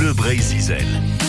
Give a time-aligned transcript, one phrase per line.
[0.00, 1.19] Bleu Brésil.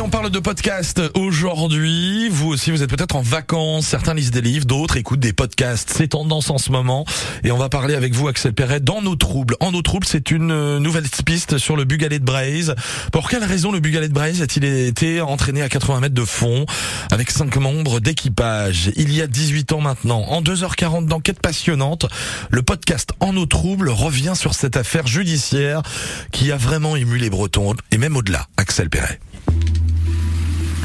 [0.00, 2.28] On parle de podcast aujourd'hui.
[2.30, 3.86] Vous aussi, vous êtes peut-être en vacances.
[3.86, 5.92] Certains lisent des livres, d'autres écoutent des podcasts.
[5.94, 7.04] C'est tendance en ce moment.
[7.42, 9.56] Et on va parler avec vous, Axel Perret, dans nos troubles.
[9.60, 12.74] En nos troubles, c'est une euh, nouvelle piste sur le Bugalet de Braise.
[13.12, 16.64] Pour quelle raison le Bugalet de Braise a-t-il été entraîné à 80 mètres de fond
[17.10, 18.92] avec cinq membres d'équipage?
[18.96, 22.06] Il y a 18 ans maintenant, en 2h40 d'enquête passionnante,
[22.50, 25.82] le podcast En nos troubles revient sur cette affaire judiciaire
[26.30, 28.46] qui a vraiment ému les Bretons et même au-delà.
[28.56, 29.18] Axel Perret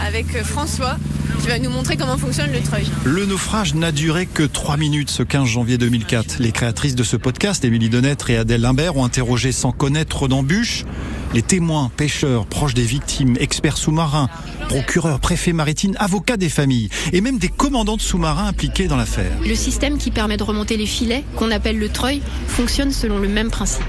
[0.06, 0.98] avec euh, François
[1.42, 2.86] qui va nous montrer comment fonctionne le treuil.
[3.06, 6.38] Le naufrage n'a duré que 3 minutes ce 15 janvier 2004.
[6.40, 10.86] Les créatrices de ce podcast, Émilie Denêtre et Adèle Limbert, ont interrogé sans connaître d'embûches
[11.34, 14.30] les témoins, pêcheurs, proches des victimes, experts sous-marins,
[14.70, 19.32] procureurs, préfets maritimes, avocats des familles et même des commandants de sous-marins impliqués dans l'affaire.
[19.46, 23.28] Le système qui permet de remonter les filets, qu'on appelle le treuil, fonctionne selon le
[23.28, 23.84] même principe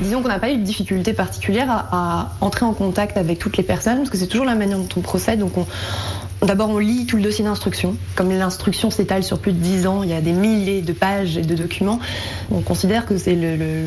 [0.00, 3.62] disons qu'on n'a pas eu de difficulté particulière à, entrer en contact avec toutes les
[3.62, 5.38] personnes, parce que c'est toujours la manière dont on procède.
[5.38, 5.66] Donc on,
[6.42, 7.96] D'abord, on lit tout le dossier d'instruction.
[8.14, 11.36] Comme l'instruction s'étale sur plus de 10 ans, il y a des milliers de pages
[11.36, 11.98] et de documents.
[12.50, 13.36] On considère que c'est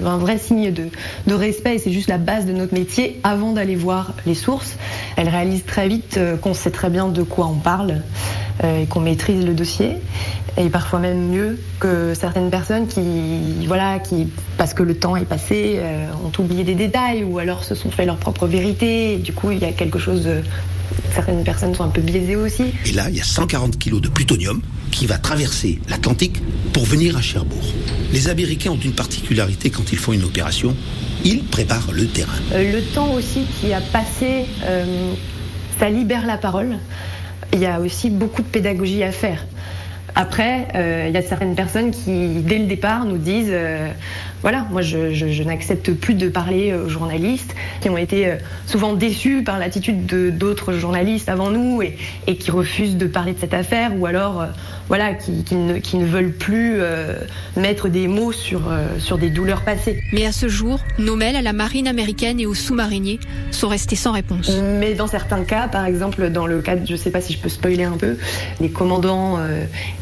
[0.06, 0.90] un vrai signe de,
[1.26, 4.76] de respect et c'est juste la base de notre métier avant d'aller voir les sources.
[5.16, 8.04] Elle réalise très vite euh, qu'on sait très bien de quoi on parle
[8.62, 9.98] et qu'on maîtrise le dossier.
[10.56, 15.26] Et parfois même mieux que certaines personnes qui, voilà, qui, parce que le temps est
[15.26, 19.14] passé, euh, ont oublié des détails ou alors se sont fait leur propre vérité.
[19.14, 20.42] Et du coup, il y a quelque chose de
[21.12, 22.66] certaines personnes sont un peu biaisées aussi.
[22.86, 26.40] Et là, il y a 140 kilos de plutonium qui va traverser l'Atlantique
[26.72, 27.64] pour venir à Cherbourg.
[28.12, 30.76] Les Américains ont une particularité quand ils font une opération,
[31.26, 32.32] ils préparent le terrain.
[32.54, 35.14] Euh, le temps aussi qui a passé, euh,
[35.80, 36.78] ça libère la parole.
[37.54, 39.46] Il y a aussi beaucoup de pédagogie à faire.
[40.16, 43.90] Après, euh, il y a certaines personnes qui, dès le départ, nous disent euh,
[44.42, 48.36] voilà, moi je, n'accepte plus de parler aux journalistes, qui ont été euh,
[48.68, 50.06] souvent déçus par l'attitude
[50.38, 51.96] d'autres journalistes avant nous et,
[52.36, 54.46] qui refusent de parler de cette affaire, ou alors
[54.88, 56.80] voilà, qui, ne, veulent plus
[57.56, 58.62] mettre des mots sur,
[59.00, 60.02] sur des douleurs passées.
[60.12, 63.20] Mais à ce jour, nos mails à la marine américaine et aux sous-mariniers
[63.52, 64.52] sont restés sans réponse.
[64.80, 67.40] Mais dans certains cas, par exemple dans le cas, je ne sais pas si je
[67.40, 68.18] peux spoiler un peu,
[68.60, 69.40] les commandants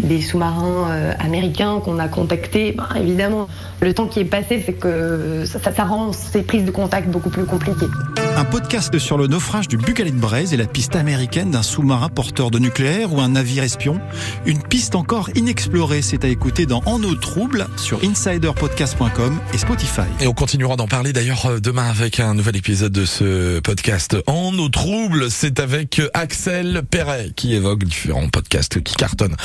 [0.01, 3.47] des sous-marins euh, américains qu'on a contactés, ben, évidemment,
[3.81, 7.29] le temps qui est passé fait que ça, ça rend ces prises de contact beaucoup
[7.29, 7.87] plus compliquées.
[8.35, 12.09] Un podcast sur le naufrage du Bucalet de Braise et la piste américaine d'un sous-marin
[12.09, 13.99] porteur de nucléaire ou un navire espion.
[14.45, 20.01] Une piste encore inexplorée, c'est à écouter dans En eau trouble sur insiderpodcast.com et Spotify.
[20.19, 24.17] Et on continuera d'en parler d'ailleurs euh, demain avec un nouvel épisode de ce podcast.
[24.27, 29.35] En eau trouble, c'est avec Axel Perret qui évoque différents podcasts qui cartonnent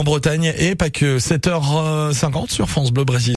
[0.00, 3.28] en Bretagne et pas que 7h50 sur France Bleu Brésil.